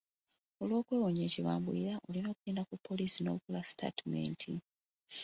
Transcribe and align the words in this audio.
Olw’okwewonya 0.61 1.21
ekibabumbulira 1.25 1.93
olina 2.07 2.29
kugenda 2.35 2.61
ku 2.69 2.73
ppoliisi 2.77 3.19
n’okola 3.21 3.59
sitaatimenti. 3.69 4.51